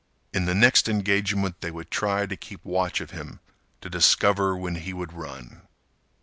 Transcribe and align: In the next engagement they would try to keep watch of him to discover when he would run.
In 0.33 0.45
the 0.45 0.55
next 0.55 0.89
engagement 0.89 1.61
they 1.61 1.69
would 1.69 1.91
try 1.91 2.25
to 2.25 2.35
keep 2.35 2.65
watch 2.65 3.01
of 3.01 3.11
him 3.11 3.39
to 3.81 3.87
discover 3.87 4.57
when 4.57 4.77
he 4.77 4.93
would 4.93 5.13
run. 5.13 5.61